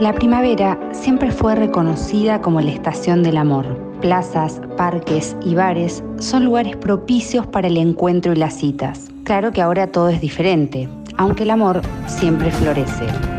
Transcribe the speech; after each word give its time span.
La 0.00 0.14
primavera 0.14 0.78
siempre 0.92 1.30
fue 1.30 1.54
reconocida 1.54 2.40
como 2.40 2.62
la 2.62 2.70
estación 2.70 3.22
del 3.22 3.36
amor. 3.36 3.66
Plazas, 4.00 4.58
parques 4.78 5.36
y 5.44 5.54
bares 5.54 6.02
son 6.18 6.46
lugares 6.46 6.74
propicios 6.76 7.46
para 7.46 7.68
el 7.68 7.76
encuentro 7.76 8.32
y 8.32 8.36
las 8.36 8.54
citas. 8.54 9.10
Claro 9.24 9.52
que 9.52 9.60
ahora 9.60 9.88
todo 9.88 10.08
es 10.08 10.22
diferente, 10.22 10.88
aunque 11.18 11.42
el 11.42 11.50
amor 11.50 11.82
siempre 12.06 12.50
florece. 12.50 13.29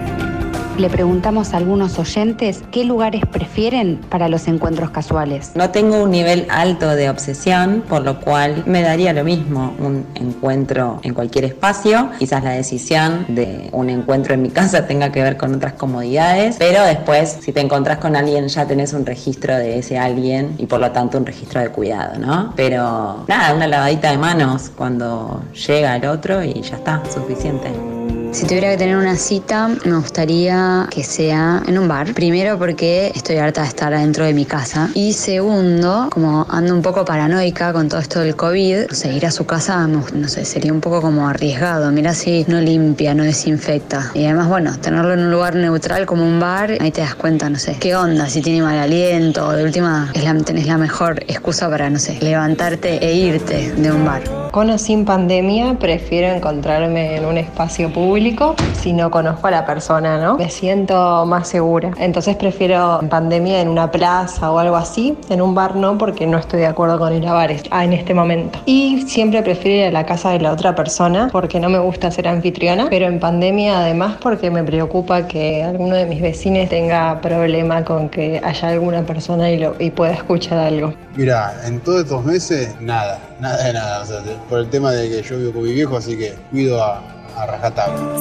Le 0.77 0.89
preguntamos 0.89 1.53
a 1.53 1.57
algunos 1.57 1.99
oyentes 1.99 2.63
qué 2.71 2.85
lugares 2.85 3.23
prefieren 3.31 3.99
para 4.09 4.29
los 4.29 4.47
encuentros 4.47 4.89
casuales. 4.89 5.51
No 5.53 5.69
tengo 5.69 6.01
un 6.01 6.11
nivel 6.11 6.47
alto 6.49 6.89
de 6.95 7.09
obsesión, 7.09 7.83
por 7.87 8.01
lo 8.03 8.19
cual 8.19 8.63
me 8.65 8.81
daría 8.81 9.13
lo 9.13 9.23
mismo 9.23 9.75
un 9.79 10.05
encuentro 10.15 10.99
en 11.03 11.13
cualquier 11.13 11.45
espacio. 11.45 12.09
Quizás 12.17 12.43
la 12.43 12.51
decisión 12.51 13.25
de 13.27 13.69
un 13.73 13.89
encuentro 13.89 14.33
en 14.33 14.41
mi 14.41 14.49
casa 14.49 14.87
tenga 14.91 15.11
que 15.11 15.21
ver 15.21 15.37
con 15.37 15.53
otras 15.53 15.73
comodidades, 15.73 16.55
pero 16.57 16.83
después 16.83 17.37
si 17.41 17.51
te 17.51 17.59
encontrás 17.59 17.99
con 17.99 18.15
alguien 18.15 18.47
ya 18.47 18.65
tenés 18.65 18.93
un 18.93 19.05
registro 19.05 19.55
de 19.55 19.79
ese 19.79 19.99
alguien 19.99 20.55
y 20.57 20.65
por 20.65 20.79
lo 20.79 20.91
tanto 20.91 21.17
un 21.17 21.25
registro 21.25 21.61
de 21.61 21.69
cuidado, 21.69 22.17
¿no? 22.17 22.53
Pero 22.55 23.25
nada, 23.27 23.53
una 23.53 23.67
lavadita 23.67 24.11
de 24.11 24.17
manos 24.17 24.71
cuando 24.75 25.43
llega 25.67 25.95
el 25.95 26.05
otro 26.05 26.43
y 26.43 26.61
ya 26.61 26.77
está, 26.77 27.03
suficiente. 27.13 28.00
Si 28.31 28.47
tuviera 28.47 28.71
que 28.71 28.77
tener 28.77 28.95
una 28.95 29.17
cita, 29.17 29.69
me 29.83 29.97
gustaría 29.97 30.87
que 30.89 31.03
sea 31.03 31.61
en 31.67 31.77
un 31.77 31.87
bar. 31.87 32.13
Primero 32.13 32.57
porque 32.57 33.11
estoy 33.13 33.37
harta 33.37 33.61
de 33.61 33.67
estar 33.67 33.93
adentro 33.93 34.23
de 34.23 34.33
mi 34.33 34.45
casa. 34.45 34.89
Y 34.93 35.11
segundo, 35.13 36.07
como 36.09 36.47
ando 36.49 36.73
un 36.73 36.81
poco 36.81 37.03
paranoica 37.03 37.73
con 37.73 37.89
todo 37.89 37.99
esto 37.99 38.21
del 38.21 38.37
COVID, 38.37 38.89
sé, 38.91 39.13
ir 39.13 39.25
a 39.25 39.31
su 39.31 39.45
casa, 39.45 39.85
no 39.85 40.27
sé, 40.29 40.45
sería 40.45 40.71
un 40.71 40.79
poco 40.79 41.01
como 41.01 41.27
arriesgado. 41.27 41.91
Mira 41.91 42.13
si 42.13 42.45
no 42.47 42.61
limpia, 42.61 43.13
no 43.13 43.23
desinfecta. 43.23 44.11
Y 44.13 44.23
además, 44.23 44.47
bueno, 44.47 44.77
tenerlo 44.79 45.13
en 45.13 45.19
un 45.19 45.31
lugar 45.31 45.55
neutral 45.55 46.05
como 46.05 46.23
un 46.23 46.39
bar, 46.39 46.77
ahí 46.79 46.91
te 46.91 47.01
das 47.01 47.15
cuenta, 47.15 47.49
no 47.49 47.59
sé, 47.59 47.75
qué 47.79 47.95
onda, 47.95 48.29
si 48.29 48.41
tiene 48.41 48.61
mal 48.61 48.77
aliento. 48.77 49.51
De 49.51 49.65
última, 49.65 50.09
es 50.13 50.23
la, 50.23 50.33
la 50.33 50.77
mejor 50.77 51.19
excusa 51.27 51.69
para, 51.69 51.89
no 51.89 51.99
sé, 51.99 52.17
levantarte 52.21 53.05
e 53.05 53.13
irte 53.13 53.73
de 53.73 53.91
un 53.91 54.05
bar. 54.05 54.40
Con 54.51 54.69
o 54.69 54.77
sin 54.77 55.05
pandemia, 55.05 55.75
prefiero 55.79 56.27
encontrarme 56.27 57.15
en 57.15 57.25
un 57.25 57.37
espacio 57.37 57.89
público 57.89 58.53
si 58.73 58.91
no 58.91 59.09
conozco 59.09 59.47
a 59.47 59.51
la 59.51 59.65
persona, 59.65 60.17
¿no? 60.17 60.35
Me 60.35 60.49
siento 60.49 61.25
más 61.25 61.47
segura. 61.47 61.91
Entonces 61.97 62.35
prefiero 62.35 62.99
en 63.01 63.07
pandemia 63.07 63.61
en 63.61 63.69
una 63.69 63.89
plaza 63.89 64.51
o 64.51 64.59
algo 64.59 64.75
así, 64.75 65.17
en 65.29 65.41
un 65.41 65.55
bar 65.55 65.77
no, 65.77 65.97
porque 65.97 66.27
no 66.27 66.37
estoy 66.37 66.59
de 66.59 66.67
acuerdo 66.67 66.99
con 66.99 67.13
ir 67.15 67.25
a 67.29 67.31
bares 67.31 67.63
ah, 67.71 67.85
en 67.85 67.93
este 67.93 68.13
momento. 68.13 68.59
Y 68.65 69.03
siempre 69.07 69.41
prefiero 69.41 69.83
ir 69.83 69.85
a 69.85 69.91
la 69.91 70.05
casa 70.05 70.31
de 70.31 70.41
la 70.41 70.51
otra 70.51 70.75
persona 70.75 71.29
porque 71.31 71.57
no 71.57 71.69
me 71.69 71.79
gusta 71.79 72.11
ser 72.11 72.27
anfitriona, 72.27 72.87
pero 72.89 73.05
en 73.05 73.21
pandemia 73.21 73.79
además 73.79 74.17
porque 74.21 74.51
me 74.51 74.65
preocupa 74.65 75.27
que 75.27 75.63
alguno 75.63 75.95
de 75.95 76.05
mis 76.05 76.21
vecinos 76.21 76.67
tenga 76.67 77.21
problema 77.21 77.85
con 77.85 78.09
que 78.09 78.41
haya 78.43 78.67
alguna 78.67 79.03
persona 79.03 79.49
y, 79.49 79.59
lo, 79.59 79.75
y 79.79 79.91
pueda 79.91 80.11
escuchar 80.11 80.57
algo. 80.57 80.93
Mira, 81.15 81.53
en 81.65 81.79
todos 81.79 82.03
estos 82.03 82.25
meses, 82.25 82.69
nada, 82.81 83.19
nada 83.39 83.63
de 83.63 83.73
nada. 83.73 84.01
O 84.01 84.05
sea, 84.05 84.21
por 84.49 84.59
el 84.59 84.69
tema 84.69 84.91
de 84.91 85.09
que 85.09 85.21
yo 85.21 85.37
vivo 85.37 85.53
con 85.53 85.63
mi 85.63 85.73
viejo, 85.73 85.97
así 85.97 86.17
que 86.17 86.33
cuido 86.51 86.81
a, 86.83 87.20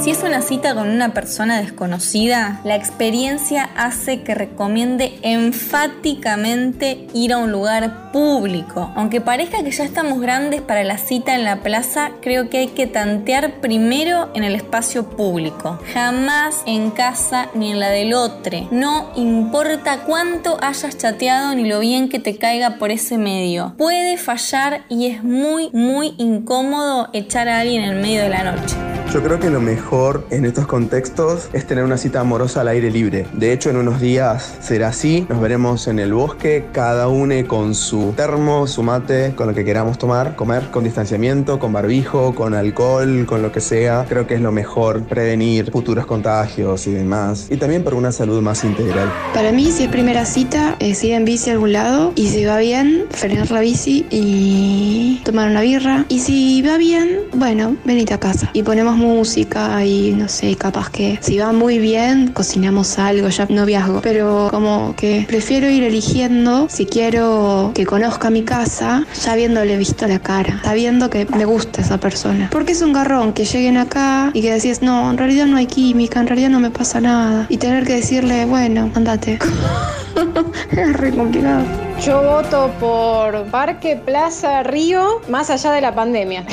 si 0.03 0.11
es 0.11 0.23
una 0.23 0.43
cita 0.43 0.75
con 0.75 0.89
una 0.89 1.13
persona 1.13 1.61
desconocida, 1.61 2.61
la 2.65 2.77
experiencia 2.77 3.71
hace 3.77 4.23
que 4.23 4.35
recomiende 4.35 5.19
enfáticamente 5.23 7.07
ir 7.13 7.33
a 7.33 7.39
un 7.39 7.53
lugar 7.53 8.11
público. 8.13 8.91
Aunque 8.97 9.21
parezca 9.21 9.63
que 9.63 9.71
ya 9.71 9.85
estamos 9.85 10.21
grandes 10.21 10.63
para 10.63 10.85
la 10.85 10.99
cita 10.99 11.35
en 11.35 11.45
la 11.45 11.63
plaza, 11.63 12.13
creo 12.23 12.49
que 12.49 12.59
hay 12.59 12.69
que 12.69 12.87
tantear 12.87 13.61
primero 13.61 14.31
en 14.35 14.45
el 14.45 14.55
espacio 14.55 15.11
público. 15.11 15.79
Jamás 15.93 16.63
en 16.67 16.91
casa 16.91 17.49
ni 17.55 17.73
en 17.73 17.81
la 17.81 17.91
del 17.91 18.15
otro. 18.15 18.41
No 18.71 19.11
importa 19.17 20.01
cuánto 20.07 20.57
hayas 20.63 20.97
chateado 20.97 21.55
ni 21.55 21.69
lo 21.69 21.79
bien 21.81 22.09
que 22.09 22.19
te 22.19 22.37
caiga 22.37 22.79
por 22.79 22.91
ese 22.91 23.19
medio. 23.19 23.75
Puede 23.77 24.17
fallar 24.17 24.83
y 24.89 25.07
es 25.07 25.23
muy, 25.23 25.71
muy 25.73 26.15
incómodo 26.19 27.11
echar 27.13 27.49
a 27.49 27.61
alguien 27.61 27.83
en 27.83 28.01
medio 28.01 28.23
de 28.23 28.29
la 28.31 28.45
noche. 28.45 28.77
Yo 29.13 29.25
creo 29.25 29.41
que 29.41 29.51
lo 29.51 29.61
mejor 29.61 30.25
en 30.31 30.45
estos 30.45 30.69
contextos 30.69 31.49
es 31.53 31.67
tener 31.67 31.83
una 31.83 31.97
cita 31.97 32.21
amorosa 32.21 32.61
al 32.61 32.69
aire 32.69 32.93
libre. 32.93 33.27
De 33.33 33.53
hecho, 33.53 33.69
en 33.69 33.77
unos 33.77 34.01
días 34.01 34.57
será 34.61 34.89
así. 34.89 35.27
Nos 35.29 35.41
veremos 35.41 35.89
en 35.89 35.99
el 35.99 36.13
bosque, 36.13 36.67
cada 36.73 37.09
uno 37.09 37.35
con 37.49 37.75
su 37.75 38.13
termo, 38.17 38.69
su 38.69 38.85
mate, 38.85 39.33
con 39.35 39.49
lo 39.49 39.55
que 39.55 39.65
queramos 39.65 39.99
tomar, 39.99 40.37
comer 40.37 40.71
con 40.71 40.85
distanciamiento, 40.85 41.59
con 41.59 41.73
barbijo, 41.73 42.37
con 42.37 42.55
alcohol, 42.55 43.27
con 43.27 43.43
lo 43.43 43.51
que 43.51 43.61
sea. 43.61 44.07
Creo 44.09 44.29
que 44.29 44.35
es 44.37 44.41
lo 44.41 44.53
mejor 44.53 45.03
prevenir 45.03 45.73
futuros 45.73 46.07
contagios 46.07 46.87
y 46.87 46.93
demás. 46.93 47.49
Y 47.51 47.57
también 47.57 47.83
por 47.83 47.95
una 47.95 48.13
salud 48.13 48.41
más 48.41 48.63
integral. 48.63 49.13
Para 49.35 49.51
mí, 49.51 49.73
si 49.73 49.85
es 49.85 49.91
primera 49.91 50.25
cita, 50.25 50.77
es 50.79 51.03
ir 51.03 51.15
en 51.15 51.25
bici 51.25 51.51
a 51.51 51.55
algún 51.55 51.73
lado 51.73 52.13
y 52.15 52.29
si 52.29 52.45
va 52.45 52.59
bien, 52.59 53.07
frenar 53.11 53.51
la 53.51 53.59
bici 53.59 54.07
y 54.09 55.21
tomar 55.25 55.51
una 55.51 55.63
birra. 55.63 56.05
Y 56.09 56.21
si 56.21 56.63
va 56.63 56.79
bien, 56.79 57.23
bueno, 57.35 57.75
venite 57.85 58.15
a 58.15 58.21
casa 58.21 58.51
y 58.53 58.63
ponemos 58.63 59.00
música 59.01 59.85
y 59.85 60.13
no 60.13 60.29
sé, 60.29 60.55
capaz 60.57 60.91
que 60.91 61.19
si 61.21 61.39
va 61.39 61.53
muy 61.53 61.79
bien, 61.79 62.29
cocinamos 62.29 62.99
algo, 62.99 63.29
ya 63.29 63.47
noviazgo. 63.49 64.01
Pero 64.03 64.49
como 64.51 64.95
que 64.97 65.25
prefiero 65.27 65.69
ir 65.69 65.83
eligiendo 65.83 66.69
si 66.69 66.87
quiero 66.87 67.73
que 67.75 67.87
conozca 67.87 68.31
mi 68.31 68.43
casa, 68.43 69.05
ya 69.25 69.33
habiéndole 69.33 69.77
visto 69.77 70.07
la 70.07 70.19
cara, 70.19 70.61
sabiendo 70.65 71.11
que 71.11 71.27
me 71.37 71.45
gusta 71.45 71.81
esa 71.81 71.99
persona. 71.99 72.49
Porque 72.51 72.73
es 72.73 72.83
un 72.83 72.93
garrón 72.93 73.33
que 73.33 73.45
lleguen 73.45 73.77
acá 73.77 74.31
y 74.35 74.43
que 74.43 74.53
decís, 74.53 74.83
no, 74.83 75.11
en 75.11 75.19
realidad 75.19 75.47
no 75.47 75.57
hay 75.57 75.67
química, 75.67 76.21
en 76.21 76.27
realidad 76.27 76.51
no 76.51 76.61
me 76.61 76.71
pasa 76.71 77.01
nada. 77.01 77.47
Y 77.49 77.57
tener 77.57 77.85
que 77.85 77.95
decirle, 77.95 78.45
bueno, 78.45 78.91
andate. 78.95 79.39
es 80.71 80.93
re 80.93 81.11
complicado. 81.13 81.65
Yo 82.05 82.23
voto 82.23 82.71
por 82.81 83.45
Parque, 83.51 83.95
Plaza, 83.95 84.63
Río, 84.63 85.21
más 85.29 85.51
allá 85.51 85.71
de 85.73 85.83
la 85.83 85.95
pandemia. 85.95 86.47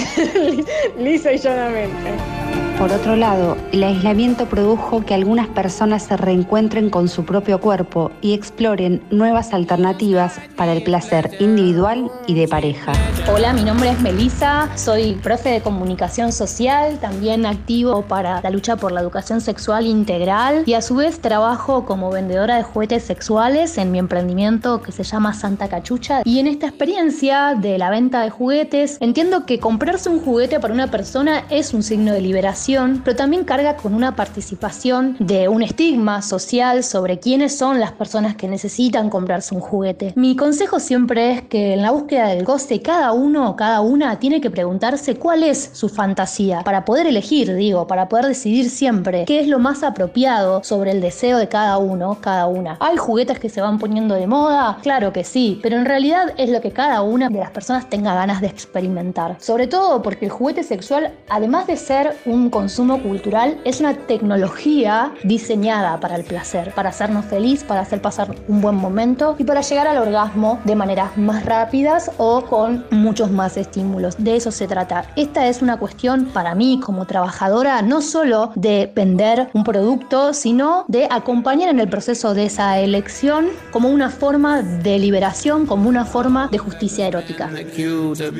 Lisa 0.97 1.31
y 1.31 1.37
llanamente. 1.37 2.46
Por 2.77 2.91
otro 2.91 3.15
lado, 3.15 3.57
el 3.71 3.83
aislamiento 3.83 4.45
produjo 4.45 5.03
que 5.03 5.15
algunas 5.15 5.47
personas 5.47 6.03
se 6.03 6.15
reencuentren 6.15 6.91
con 6.91 7.09
su 7.09 7.25
propio 7.25 7.59
cuerpo 7.59 8.11
y 8.21 8.33
exploren 8.33 9.01
nuevas 9.09 9.51
alternativas 9.51 10.39
para 10.55 10.73
el 10.73 10.83
placer 10.83 11.31
individual 11.39 12.11
y 12.27 12.35
de 12.35 12.47
pareja. 12.47 12.93
Hola, 13.33 13.51
mi 13.53 13.63
nombre 13.63 13.89
es 13.89 13.99
Melisa, 13.99 14.69
soy 14.75 15.13
profe 15.15 15.49
de 15.49 15.61
comunicación 15.61 16.31
social, 16.31 16.99
también 16.99 17.47
activo 17.47 18.03
para 18.03 18.41
la 18.41 18.49
lucha 18.51 18.75
por 18.75 18.91
la 18.91 19.01
educación 19.01 19.41
sexual 19.41 19.87
integral 19.87 20.61
y 20.67 20.75
a 20.75 20.83
su 20.83 20.97
vez 20.97 21.19
trabajo 21.19 21.83
como 21.83 22.11
vendedora 22.11 22.57
de 22.57 22.63
juguetes 22.63 23.03
sexuales 23.03 23.79
en 23.79 23.91
mi 23.91 23.97
emprendimiento 23.97 24.83
que 24.83 24.91
se 24.91 25.03
llama 25.03 25.33
Santa 25.33 25.67
Cachucha. 25.67 26.21
Y 26.25 26.37
en 26.37 26.45
esta 26.45 26.67
experiencia 26.67 27.55
de 27.59 27.79
la 27.79 27.89
venta 27.89 28.21
de 28.21 28.29
juguetes, 28.29 28.97
entiendo 29.01 29.47
que 29.47 29.59
comprarse 29.59 30.11
un 30.11 30.19
juguete 30.19 30.59
para 30.59 30.75
una 30.75 30.91
persona 30.91 31.43
es 31.49 31.73
un 31.73 31.81
signo 31.81 32.13
de 32.13 32.21
liberación 32.21 32.66
pero 32.67 33.15
también 33.15 33.45
carga 33.45 33.77
con 33.77 33.93
una 33.93 34.17
participación 34.17 35.15
de 35.19 35.47
un 35.47 35.63
estigma 35.63 36.21
social 36.21 36.83
sobre 36.83 37.17
quiénes 37.17 37.57
son 37.57 37.79
las 37.79 37.93
personas 37.93 38.35
que 38.35 38.49
necesitan 38.49 39.09
comprarse 39.09 39.55
un 39.55 39.61
juguete. 39.61 40.11
Mi 40.17 40.35
consejo 40.35 40.81
siempre 40.81 41.31
es 41.31 41.41
que 41.43 41.75
en 41.75 41.81
la 41.81 41.91
búsqueda 41.91 42.27
del 42.27 42.43
goce 42.43 42.81
cada 42.81 43.13
uno 43.13 43.49
o 43.49 43.55
cada 43.55 43.79
una 43.79 44.19
tiene 44.19 44.41
que 44.41 44.51
preguntarse 44.51 45.15
cuál 45.15 45.43
es 45.43 45.69
su 45.71 45.87
fantasía 45.87 46.61
para 46.63 46.83
poder 46.83 47.07
elegir, 47.07 47.55
digo, 47.55 47.87
para 47.87 48.09
poder 48.09 48.25
decidir 48.25 48.69
siempre 48.69 49.23
qué 49.23 49.39
es 49.39 49.47
lo 49.47 49.59
más 49.59 49.83
apropiado 49.83 50.61
sobre 50.61 50.91
el 50.91 50.99
deseo 50.99 51.37
de 51.37 51.47
cada 51.47 51.77
uno, 51.77 52.17
cada 52.19 52.47
una. 52.47 52.75
¿Hay 52.81 52.97
juguetes 52.97 53.39
que 53.39 53.47
se 53.47 53.61
van 53.61 53.79
poniendo 53.79 54.15
de 54.15 54.27
moda? 54.27 54.77
Claro 54.81 55.13
que 55.13 55.23
sí, 55.23 55.61
pero 55.63 55.77
en 55.77 55.85
realidad 55.85 56.33
es 56.35 56.49
lo 56.49 56.59
que 56.59 56.71
cada 56.71 57.01
una 57.01 57.29
de 57.29 57.39
las 57.39 57.51
personas 57.51 57.89
tenga 57.89 58.13
ganas 58.13 58.41
de 58.41 58.47
experimentar. 58.47 59.37
Sobre 59.39 59.67
todo 59.67 60.01
porque 60.01 60.25
el 60.25 60.31
juguete 60.31 60.63
sexual, 60.63 61.13
además 61.29 61.65
de 61.67 61.77
ser 61.77 62.17
un 62.25 62.49
consumo 62.57 62.99
cultural 63.03 63.59
es 63.65 63.81
una 63.81 63.93
tecnología 63.93 65.13
diseñada 65.23 65.99
para 65.99 66.15
el 66.15 66.23
placer, 66.23 66.73
para 66.73 66.89
hacernos 66.89 67.25
feliz, 67.25 67.63
para 67.63 67.81
hacer 67.81 68.01
pasar 68.01 68.33
un 68.47 68.61
buen 68.61 68.73
momento 68.73 69.35
y 69.37 69.43
para 69.43 69.61
llegar 69.61 69.85
al 69.85 69.99
orgasmo 69.99 70.59
de 70.63 70.75
maneras 70.75 71.15
más 71.17 71.45
rápidas 71.45 72.09
o 72.17 72.41
con 72.45 72.83
muchos 72.89 73.29
más 73.29 73.57
estímulos. 73.57 74.15
De 74.17 74.35
eso 74.35 74.49
se 74.49 74.65
trata. 74.65 75.05
Esta 75.15 75.45
es 75.47 75.61
una 75.61 75.77
cuestión 75.77 76.25
para 76.33 76.55
mí 76.55 76.79
como 76.83 77.05
trabajadora 77.05 77.83
no 77.83 78.01
solo 78.01 78.51
de 78.55 78.91
vender 78.95 79.49
un 79.53 79.63
producto, 79.63 80.33
sino 80.33 80.83
de 80.87 81.07
acompañar 81.11 81.69
en 81.69 81.79
el 81.79 81.87
proceso 81.87 82.33
de 82.33 82.45
esa 82.45 82.79
elección 82.79 83.49
como 83.69 83.89
una 83.89 84.09
forma 84.09 84.63
de 84.63 84.97
liberación, 84.97 85.67
como 85.67 85.87
una 85.87 86.05
forma 86.05 86.47
de 86.51 86.57
justicia 86.57 87.07
erótica. 87.07 87.51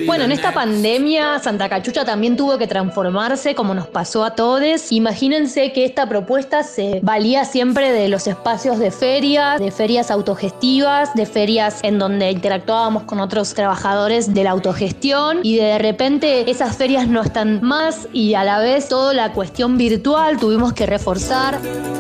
Bueno, 0.08 0.24
en 0.24 0.32
esta 0.32 0.52
pandemia 0.52 1.38
Santa 1.38 1.70
Cachucha 1.70 2.04
también 2.04 2.36
tuvo 2.36 2.58
que 2.58 2.66
transformarse 2.66 3.54
como 3.54 3.76
nos 3.76 3.86
pasó 3.86 4.07
pasó 4.08 4.24
a 4.24 4.36
todos. 4.36 4.94
Imagínense 4.94 5.74
que 5.74 5.84
esta 5.84 6.08
propuesta 6.08 6.64
se 6.64 7.02
valía 7.04 7.44
siempre 7.44 7.92
de 7.92 8.08
los 8.08 8.26
espacios 8.26 8.80
de 8.80 8.90
ferias, 8.90 9.60
de 9.60 9.70
ferias 9.70 10.12
autogestivas, 10.12 11.14
de 11.14 11.26
ferias 11.26 11.80
en 11.84 12.00
donde 12.00 12.32
interactuábamos 12.32 13.04
con 13.04 13.20
otros 13.20 13.54
trabajadores 13.54 14.34
de 14.34 14.46
la 14.46 14.52
autogestión 14.52 15.40
y 15.44 15.58
de 15.58 15.78
repente 15.78 16.50
esas 16.50 16.78
ferias 16.78 17.10
no 17.10 17.22
están 17.22 17.60
más 17.62 18.08
y 18.14 18.36
a 18.36 18.46
la 18.46 18.60
vez 18.60 18.88
toda 18.88 19.14
la 19.14 19.34
cuestión 19.34 19.78
virtual 19.78 20.38
tuvimos 20.38 20.72
que 20.72 20.86
reforzar. 20.86 21.60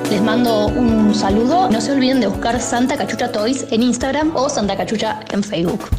Les 0.09 0.21
mando 0.21 0.67
un 0.67 1.13
saludo. 1.13 1.69
No 1.69 1.81
se 1.81 1.91
olviden 1.91 2.21
de 2.21 2.27
buscar 2.27 2.61
Santa 2.61 2.95
Cachucha 2.95 3.33
Toys 3.33 3.65
en 3.69 3.83
Instagram 3.83 4.33
o 4.33 4.47
Santa 4.47 4.77
Cachucha 4.77 5.19
en 5.33 5.43
Facebook. 5.43 5.89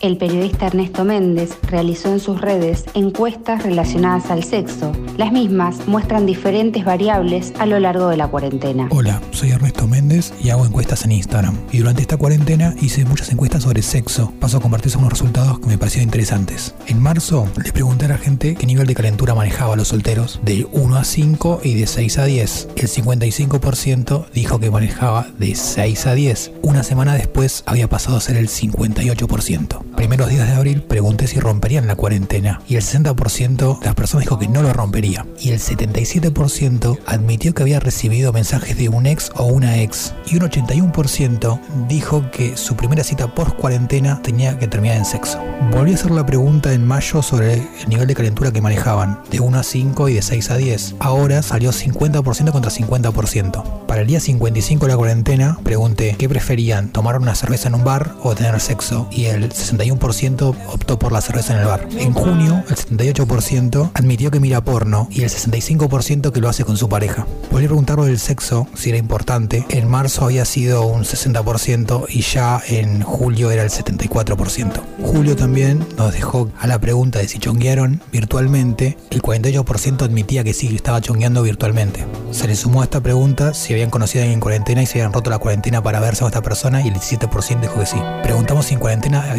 El 0.00 0.16
periodista 0.16 0.68
Ernesto 0.68 1.04
Méndez 1.04 1.58
realizó 1.62 2.12
en 2.12 2.20
sus 2.20 2.40
redes 2.40 2.84
encuestas 2.94 3.64
relacionadas 3.64 4.30
al 4.30 4.44
sexo. 4.44 4.92
Las 5.16 5.32
mismas 5.32 5.88
muestran 5.88 6.24
diferentes 6.24 6.84
variables 6.84 7.52
a 7.58 7.66
lo 7.66 7.80
largo 7.80 8.06
de 8.06 8.16
la 8.16 8.28
cuarentena. 8.28 8.86
Hola, 8.92 9.20
soy 9.32 9.50
Ernesto 9.50 9.88
Méndez 9.88 10.32
y 10.40 10.50
hago 10.50 10.64
encuestas 10.64 11.04
en 11.04 11.10
Instagram. 11.10 11.56
Y 11.72 11.78
durante 11.78 12.02
esta 12.02 12.16
cuarentena 12.16 12.76
hice 12.80 13.04
muchas 13.06 13.32
encuestas 13.32 13.64
sobre 13.64 13.82
sexo. 13.82 14.32
Paso 14.38 14.58
a 14.58 14.60
compartir 14.60 14.96
unos 14.96 15.10
resultados 15.10 15.58
que 15.58 15.66
me 15.66 15.78
parecieron 15.78 16.06
interesantes. 16.06 16.76
En 16.86 17.02
marzo 17.02 17.48
le 17.62 17.72
pregunté 17.72 18.04
a 18.04 18.10
la 18.10 18.18
gente 18.18 18.54
qué 18.54 18.66
nivel 18.66 18.86
de 18.86 18.94
calentura 18.94 19.34
manejaba 19.34 19.74
los 19.74 19.88
solteros, 19.88 20.38
de 20.44 20.68
1 20.70 20.96
a 20.96 21.02
5 21.02 21.62
y 21.64 21.74
de 21.74 21.88
6 21.88 22.18
a 22.18 22.24
10. 22.24 22.68
El 22.76 22.88
55% 22.88 24.26
dijo 24.32 24.60
que 24.60 24.70
manejaba 24.70 25.26
de 25.38 25.56
6 25.56 26.06
a 26.06 26.14
10. 26.14 26.52
Una 26.62 26.84
semana 26.84 27.14
después 27.14 27.64
había 27.66 27.88
pasado 27.88 28.16
a 28.16 28.20
ser 28.20 28.36
el 28.36 28.48
58% 28.48 29.87
primeros 29.98 30.28
días 30.28 30.46
de 30.46 30.54
abril 30.54 30.82
pregunté 30.82 31.26
si 31.26 31.40
romperían 31.40 31.88
la 31.88 31.96
cuarentena 31.96 32.60
y 32.68 32.76
el 32.76 32.82
60% 32.82 33.80
de 33.80 33.84
las 33.84 33.96
personas 33.96 34.26
dijo 34.26 34.38
que 34.38 34.46
no 34.46 34.62
lo 34.62 34.72
rompería 34.72 35.26
y 35.40 35.50
el 35.50 35.58
77% 35.58 37.00
admitió 37.04 37.52
que 37.52 37.62
había 37.64 37.80
recibido 37.80 38.32
mensajes 38.32 38.78
de 38.78 38.88
un 38.90 39.06
ex 39.06 39.32
o 39.34 39.46
una 39.46 39.78
ex 39.78 40.14
y 40.26 40.36
un 40.36 40.42
81% 40.42 41.60
dijo 41.88 42.30
que 42.30 42.56
su 42.56 42.76
primera 42.76 43.02
cita 43.02 43.34
post 43.34 43.56
cuarentena 43.56 44.22
tenía 44.22 44.56
que 44.56 44.68
terminar 44.68 44.98
en 44.98 45.04
sexo. 45.04 45.40
Volví 45.72 45.90
a 45.90 45.94
hacer 45.96 46.12
la 46.12 46.24
pregunta 46.24 46.72
en 46.72 46.86
mayo 46.86 47.20
sobre 47.20 47.54
el 47.54 47.88
nivel 47.88 48.06
de 48.06 48.14
calentura 48.14 48.52
que 48.52 48.60
manejaban, 48.62 49.20
de 49.32 49.40
1 49.40 49.58
a 49.58 49.62
5 49.64 50.08
y 50.10 50.14
de 50.14 50.22
6 50.22 50.50
a 50.52 50.56
10. 50.56 50.94
Ahora 51.00 51.42
salió 51.42 51.72
50% 51.72 52.52
contra 52.52 52.70
50%. 52.70 53.86
Para 53.86 54.02
el 54.02 54.06
día 54.06 54.20
55 54.20 54.86
de 54.86 54.92
la 54.92 54.96
cuarentena 54.96 55.58
pregunté 55.64 56.14
qué 56.16 56.28
preferían, 56.28 56.90
tomar 56.90 57.18
una 57.18 57.34
cerveza 57.34 57.66
en 57.66 57.74
un 57.74 57.82
bar 57.82 58.14
o 58.22 58.36
tener 58.36 58.60
sexo 58.60 59.08
y 59.10 59.24
el 59.24 59.48
61% 59.48 59.87
optó 59.92 60.98
por 60.98 61.12
la 61.12 61.20
cerveza 61.20 61.54
en 61.54 61.60
el 61.60 61.66
bar. 61.66 61.88
En 61.96 62.12
junio, 62.12 62.62
el 62.68 62.76
78% 62.76 63.90
admitió 63.94 64.30
que 64.30 64.40
mira 64.40 64.62
porno 64.62 65.08
y 65.10 65.22
el 65.22 65.30
65% 65.30 66.32
que 66.32 66.40
lo 66.40 66.48
hace 66.48 66.64
con 66.64 66.76
su 66.76 66.88
pareja. 66.88 67.26
Volví 67.50 67.66
a 67.66 67.68
preguntarlo 67.68 68.04
del 68.04 68.18
sexo, 68.18 68.66
si 68.74 68.90
era 68.90 68.98
importante. 68.98 69.64
En 69.70 69.88
marzo 69.88 70.24
había 70.24 70.44
sido 70.44 70.86
un 70.86 71.04
60% 71.04 72.06
y 72.08 72.22
ya 72.22 72.60
en 72.68 73.02
julio 73.02 73.50
era 73.50 73.62
el 73.62 73.70
74%. 73.70 74.80
Julio 75.02 75.36
también 75.36 75.86
nos 75.96 76.12
dejó 76.12 76.50
a 76.58 76.66
la 76.66 76.78
pregunta 76.78 77.18
de 77.18 77.28
si 77.28 77.38
chonguearon 77.38 78.00
virtualmente. 78.12 78.98
El 79.10 79.22
48% 79.22 80.02
admitía 80.02 80.44
que 80.44 80.52
sí, 80.52 80.74
estaba 80.74 81.00
chongueando 81.00 81.42
virtualmente. 81.42 82.04
Se 82.30 82.46
le 82.46 82.56
sumó 82.56 82.82
a 82.82 82.84
esta 82.84 83.00
pregunta 83.00 83.54
si 83.54 83.72
habían 83.72 83.90
conocido 83.90 84.22
a 84.22 84.24
alguien 84.24 84.38
en 84.38 84.40
cuarentena 84.40 84.82
y 84.82 84.86
si 84.86 84.98
habían 84.98 85.12
roto 85.12 85.30
la 85.30 85.38
cuarentena 85.38 85.82
para 85.82 86.00
verse 86.00 86.20
con 86.20 86.28
esta 86.28 86.42
persona 86.42 86.82
y 86.82 86.88
el 86.88 86.94
17% 86.94 87.60
dijo 87.60 87.80
que 87.80 87.86
sí. 87.86 87.96
Preguntamos 88.22 88.66
si 88.66 88.74
en 88.74 88.80
cuarentena 88.80 89.32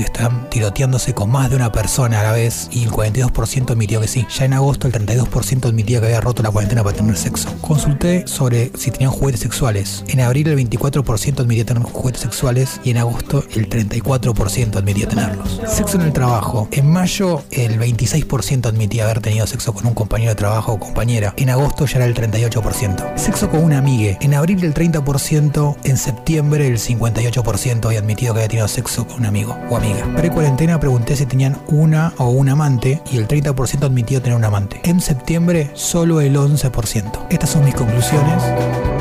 tiroteándose 0.49 1.13
con 1.13 1.29
más 1.29 1.49
de 1.49 1.55
una 1.55 1.71
persona 1.71 2.19
a 2.21 2.23
la 2.23 2.31
vez 2.31 2.67
y 2.71 2.83
el 2.83 2.91
42% 2.91 3.71
admitió 3.71 4.01
que 4.01 4.07
sí. 4.07 4.25
Ya 4.37 4.45
en 4.45 4.53
agosto 4.53 4.87
el 4.87 4.93
32% 4.93 5.65
admitía 5.65 5.99
que 5.99 6.07
había 6.07 6.21
roto 6.21 6.43
la 6.43 6.51
cuarentena 6.51 6.83
para 6.83 6.95
tener 6.95 7.17
sexo. 7.17 7.49
Consulté 7.61 8.27
sobre 8.27 8.71
si 8.75 8.91
tenían 8.91 9.11
juguetes 9.11 9.41
sexuales. 9.41 10.03
En 10.07 10.21
abril 10.21 10.47
el 10.47 10.57
24% 10.57 11.39
admitía 11.39 11.65
tener 11.65 11.83
juguetes 11.83 12.21
sexuales 12.21 12.79
y 12.83 12.91
en 12.91 12.97
agosto 12.97 13.43
el 13.55 13.69
34% 13.69 14.75
admitía 14.77 15.07
tenerlos. 15.07 15.61
Sexo 15.67 15.97
en 15.97 16.03
el 16.03 16.13
trabajo. 16.13 16.67
En 16.71 16.89
mayo 16.89 17.43
el 17.51 17.79
26% 17.79 18.67
admitía 18.67 19.05
haber 19.05 19.21
tenido 19.21 19.47
sexo 19.47 19.73
con 19.73 19.87
un 19.87 19.93
compañero 19.93 20.31
de 20.31 20.35
trabajo 20.35 20.73
o 20.73 20.79
compañera. 20.79 21.33
En 21.37 21.49
agosto 21.49 21.85
ya 21.85 21.97
era 21.97 22.05
el 22.05 22.15
38%. 22.15 23.17
Sexo 23.17 23.49
con 23.49 23.63
una 23.63 23.77
amiga. 23.77 24.17
En 24.21 24.33
abril 24.33 24.63
el 24.63 24.73
30%, 24.73 25.77
en 25.83 25.97
septiembre 25.97 26.67
el 26.67 26.77
58% 26.77 27.85
había 27.85 27.99
admitido 27.99 28.33
que 28.33 28.39
había 28.39 28.49
tenido 28.49 28.67
sexo 28.67 29.07
con 29.07 29.19
un 29.19 29.25
amigo 29.25 29.57
o 29.69 29.77
amiga. 29.77 30.05
Pre-cuarentena 30.29 30.79
pregunté 30.79 31.15
si 31.15 31.25
tenían 31.25 31.57
una 31.69 32.13
o 32.19 32.29
un 32.29 32.49
amante 32.49 33.01
y 33.11 33.17
el 33.17 33.27
30% 33.27 33.81
admitió 33.83 34.21
tener 34.21 34.37
un 34.37 34.45
amante. 34.45 34.79
En 34.83 35.01
septiembre 35.01 35.71
solo 35.73 36.21
el 36.21 36.35
11%. 36.35 37.25
Estas 37.31 37.49
son 37.49 37.65
mis 37.65 37.73
conclusiones. 37.73 38.98